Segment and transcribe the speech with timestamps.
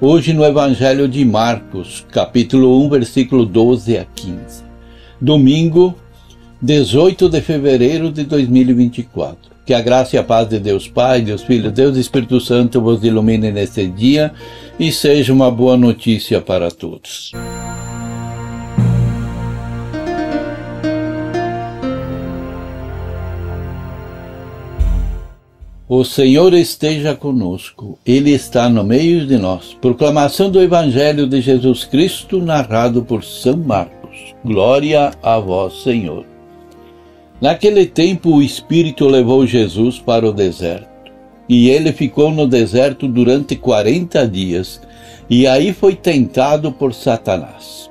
[0.00, 4.64] Hoje no Evangelho de Marcos, capítulo 1, versículo 12 a 15.
[5.20, 5.94] Domingo,
[6.60, 9.54] 18 de fevereiro de 2024.
[9.64, 13.04] Que a graça e a paz de Deus Pai, Deus Filho, Deus Espírito Santo vos
[13.04, 14.32] ilumine neste dia
[14.78, 17.32] e seja uma boa notícia para todos.
[25.96, 29.76] O Senhor esteja conosco, Ele está no meio de nós.
[29.80, 34.34] Proclamação do Evangelho de Jesus Cristo, narrado por São Marcos.
[34.44, 36.26] Glória a vós, Senhor.
[37.40, 41.12] Naquele tempo, o Espírito levou Jesus para o deserto.
[41.48, 44.80] E ele ficou no deserto durante quarenta dias,
[45.30, 47.88] e aí foi tentado por Satanás.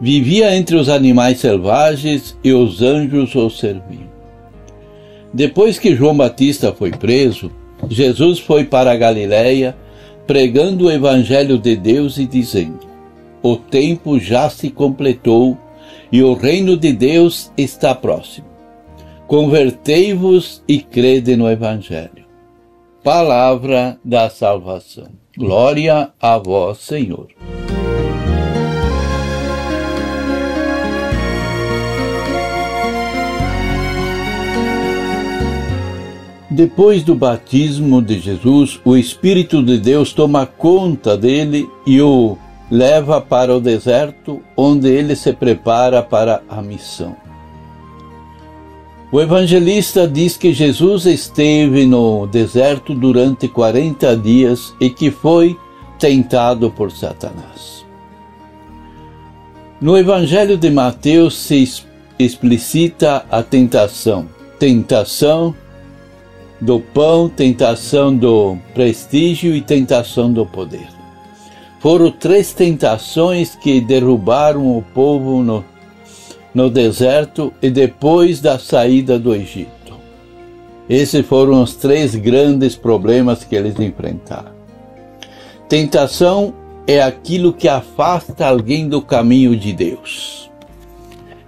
[0.00, 4.15] Vivia entre os animais selvagens e os anjos o serviam.
[5.32, 7.50] Depois que João Batista foi preso,
[7.88, 9.76] Jesus foi para a Galiléia,
[10.26, 12.86] pregando o evangelho de Deus e dizendo:
[13.42, 15.58] O tempo já se completou
[16.10, 18.46] e o reino de Deus está próximo.
[19.26, 22.24] Convertei-vos e crede no evangelho.
[23.02, 25.08] Palavra da salvação.
[25.36, 27.28] Glória a vós, Senhor.
[36.56, 42.38] Depois do batismo de Jesus, o Espírito de Deus toma conta dele e o
[42.70, 47.14] leva para o deserto, onde ele se prepara para a missão.
[49.12, 55.58] O evangelista diz que Jesus esteve no deserto durante 40 dias e que foi
[55.98, 57.84] tentado por Satanás.
[59.78, 61.70] No evangelho de Mateus se
[62.18, 64.26] explicita a tentação.
[64.58, 65.54] Tentação
[66.60, 70.88] do pão, tentação do prestígio e tentação do poder.
[71.80, 75.64] Foram três tentações que derrubaram o povo no,
[76.54, 79.94] no deserto e depois da saída do Egito.
[80.88, 84.52] Esses foram os três grandes problemas que eles enfrentaram.
[85.68, 86.54] Tentação
[86.86, 90.50] é aquilo que afasta alguém do caminho de Deus.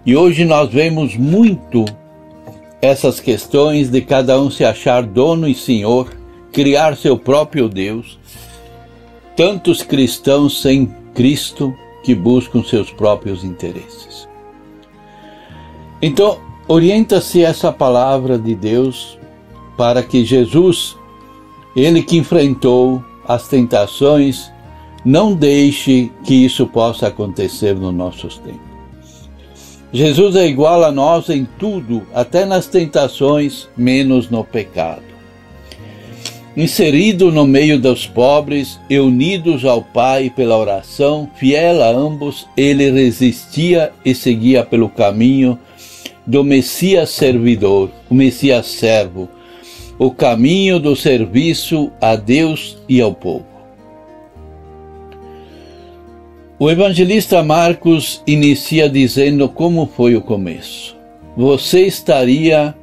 [0.05, 1.85] E hoje nós vemos muito
[2.81, 6.13] essas questões de cada um se achar dono e senhor,
[6.53, 8.19] criar seu próprio Deus,
[9.37, 14.29] tantos cristãos sem Cristo que buscam seus próprios interesses.
[16.01, 19.19] Então, orienta-se essa palavra de Deus
[19.77, 20.97] para que Jesus,
[21.75, 24.51] ele que enfrentou as tentações,
[25.05, 28.68] não deixe que isso possa acontecer nos nossos tempos.
[29.93, 35.03] Jesus é igual a nós em tudo, até nas tentações, menos no pecado.
[36.55, 42.91] Inserido no meio dos pobres e unidos ao Pai pela oração, fiel a ambos, ele
[42.91, 45.59] resistia e seguia pelo caminho
[46.27, 49.29] do Messias servidor, o Messias servo,
[49.99, 53.58] o caminho do serviço a Deus e ao povo.
[56.61, 60.97] O evangelista Marcos inicia dizendo como foi o começo.
[61.37, 62.75] Você estaria,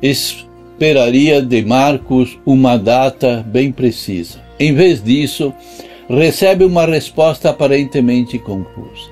[0.00, 4.40] esperaria de Marcos uma data bem precisa.
[4.58, 5.52] Em vez disso,
[6.08, 9.10] recebe uma resposta aparentemente confusa.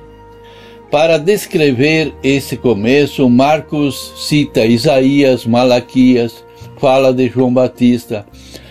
[0.90, 6.42] Para descrever esse começo, Marcos cita Isaías, Malaquias,
[6.78, 8.24] fala de João Batista,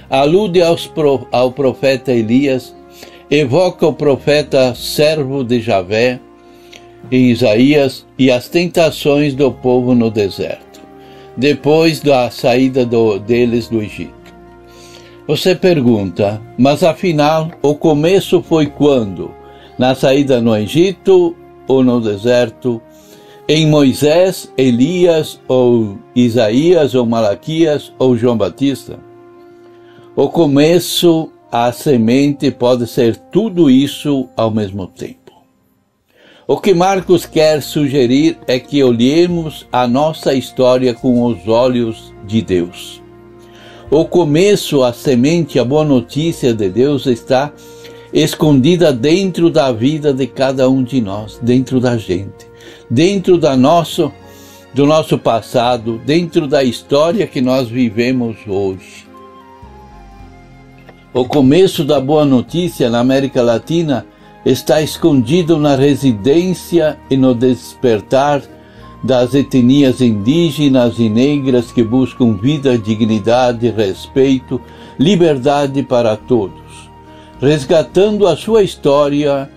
[0.09, 0.91] alude aos,
[1.31, 2.75] ao profeta Elias
[3.29, 6.19] evoca o profeta servo de Javé
[7.11, 10.81] em Isaías e as tentações do povo no deserto,
[11.35, 14.13] depois da saída do, deles do Egito.
[15.27, 19.31] Você pergunta, mas afinal, o começo foi quando?
[19.77, 21.35] Na saída no Egito
[21.67, 22.81] ou no deserto?
[23.49, 28.99] Em Moisés, Elias ou Isaías ou Malaquias ou João Batista?
[30.15, 35.17] O começo a semente pode ser tudo isso ao mesmo tempo.
[36.47, 42.41] O que Marcos quer sugerir é que olhemos a nossa história com os olhos de
[42.41, 43.01] Deus.
[43.91, 47.51] O começo, a semente, a boa notícia de Deus está
[48.13, 52.47] escondida dentro da vida de cada um de nós, dentro da gente,
[52.89, 54.11] dentro da nosso,
[54.73, 59.06] do nosso passado, dentro da história que nós vivemos hoje.
[61.13, 64.05] O começo da boa notícia na América Latina
[64.45, 68.41] está escondido na residência e no despertar
[69.01, 74.59] das etnias indígenas e negras que buscam vida, dignidade, respeito,
[74.99, 76.89] liberdade para todos,
[77.39, 79.49] resgatando a sua história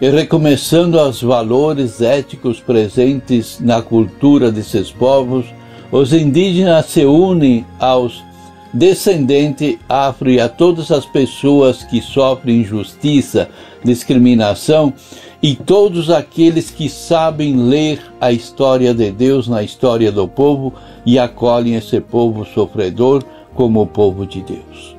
[0.00, 5.44] e recomeçando os valores éticos presentes na cultura desses povos,
[5.92, 8.24] os indígenas se unem aos
[8.76, 13.48] descendentes afro a todas as pessoas que sofrem injustiça,
[13.82, 14.92] discriminação
[15.42, 20.74] e todos aqueles que sabem ler a história de Deus na história do povo
[21.06, 23.24] e acolhem esse povo sofredor
[23.54, 24.94] como o povo de Deus.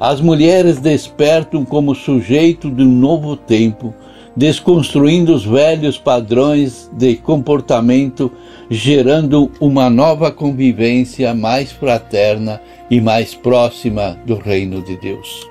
[0.00, 3.94] As mulheres despertam como sujeito de um novo tempo,
[4.36, 8.32] desconstruindo os velhos padrões de comportamento,
[8.70, 15.50] gerando uma nova convivência mais fraterna e mais próxima do reino de Deus.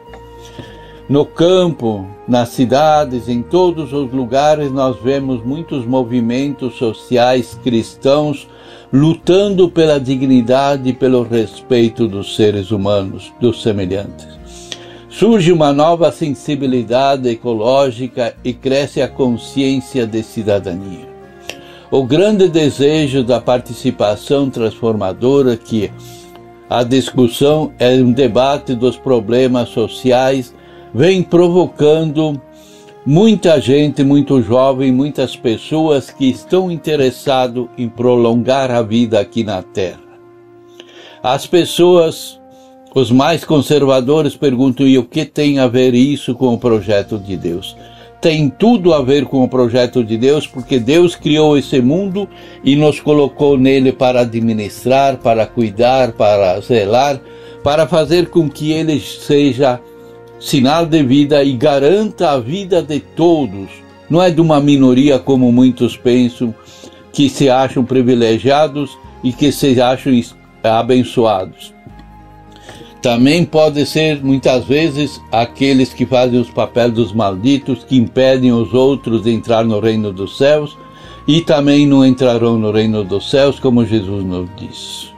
[1.08, 8.48] No campo, nas cidades, em todos os lugares, nós vemos muitos movimentos sociais cristãos
[8.94, 14.41] lutando pela dignidade e pelo respeito dos seres humanos, dos semelhantes.
[15.22, 21.08] Surge uma nova sensibilidade ecológica e cresce a consciência de cidadania.
[21.92, 25.92] O grande desejo da participação transformadora que
[26.68, 30.56] a discussão é um debate dos problemas sociais
[30.92, 32.42] vem provocando
[33.06, 39.62] muita gente, muito jovem, muitas pessoas que estão interessados em prolongar a vida aqui na
[39.62, 40.02] Terra.
[41.22, 42.41] As pessoas,
[42.94, 47.38] os mais conservadores, perguntam: e o que tem a ver isso com o projeto de
[47.38, 47.76] Deus?
[48.22, 52.30] Tem tudo a ver com o projeto de Deus, porque Deus criou esse mundo
[52.64, 57.20] e nos colocou nele para administrar, para cuidar, para zelar,
[57.64, 59.80] para fazer com que ele seja
[60.40, 63.70] sinal de vida e garanta a vida de todos.
[64.08, 66.54] Não é de uma minoria como muitos pensam,
[67.12, 70.14] que se acham privilegiados e que se acham
[70.64, 71.74] abençoados.
[73.02, 78.74] Também pode ser, muitas vezes, aqueles que fazem os papéis dos malditos, que impedem os
[78.76, 80.78] outros de entrar no reino dos céus
[81.28, 85.12] e também não entrarão no reino dos céus, como Jesus nos diz.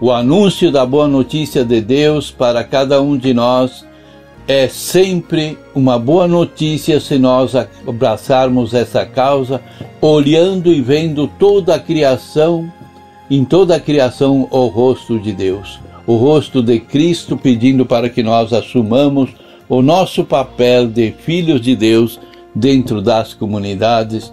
[0.00, 3.84] O anúncio da boa notícia de Deus para cada um de nós
[4.48, 7.52] é sempre uma boa notícia se nós
[7.86, 9.60] abraçarmos essa causa,
[10.00, 12.72] olhando e vendo toda a criação,
[13.30, 15.78] em toda a criação, o rosto de Deus,
[16.10, 19.30] o rosto de Cristo, pedindo para que nós assumamos
[19.68, 22.18] o nosso papel de filhos de Deus
[22.52, 24.32] dentro das comunidades,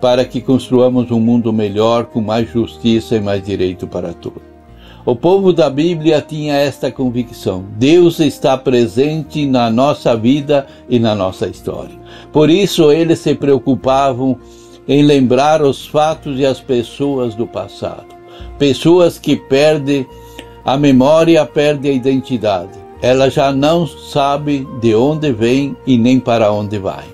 [0.00, 4.40] para que construamos um mundo melhor, com mais justiça e mais direito para todos.
[5.04, 11.12] O povo da Bíblia tinha esta convicção: Deus está presente na nossa vida e na
[11.12, 11.98] nossa história.
[12.32, 14.38] Por isso, eles se preocupavam
[14.86, 18.14] em lembrar os fatos e as pessoas do passado.
[18.60, 20.06] Pessoas que perdem
[20.66, 22.72] a memória, perdem a identidade.
[23.00, 27.04] Ela já não sabe de onde vem e nem para onde vai.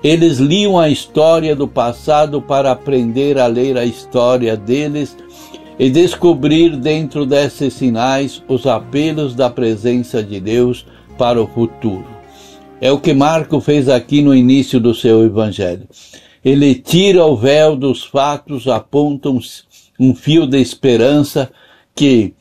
[0.00, 5.16] Eles liam a história do passado para aprender a ler a história deles
[5.76, 10.86] e descobrir dentro desses sinais os apelos da presença de Deus
[11.18, 12.06] para o futuro.
[12.80, 15.88] É o que Marco fez aqui no início do seu evangelho.
[16.44, 19.28] Ele tira o véu dos fatos, aponta
[19.98, 21.50] um fio de esperança
[21.92, 22.34] que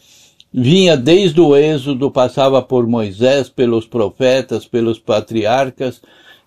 [0.54, 6.02] vinha desde o Êxodo, passava por Moisés, pelos profetas, pelos patriarcas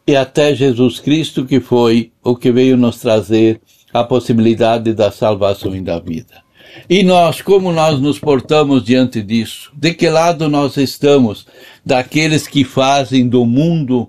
[0.06, 3.60] e até Jesus Cristo, que foi o que veio nos trazer
[3.92, 6.42] a possibilidade da salvação e da vida.
[6.88, 9.72] E nós, como nós nos portamos diante disso?
[9.74, 11.46] De que lado nós estamos?
[11.84, 14.08] Daqueles que fazem do mundo,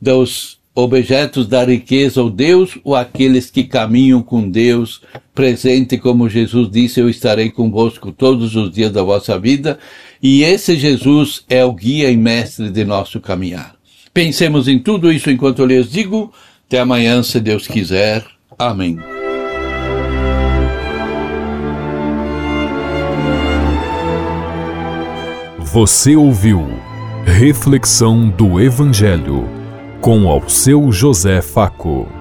[0.00, 5.00] dos objetos da riqueza o Deus, ou aqueles que caminham com Deus,
[5.34, 9.78] presente, como Jesus disse, eu estarei convosco todos os dias da vossa vida,
[10.22, 13.74] e esse Jesus é o guia e mestre de nosso caminhar.
[14.12, 16.30] Pensemos em tudo isso enquanto eu lhes digo.
[16.66, 18.24] Até amanhã, se Deus quiser.
[18.58, 18.98] Amém.
[25.58, 26.66] Você ouviu
[27.26, 29.65] Reflexão do Evangelho
[30.06, 32.15] com ao seu José Faco.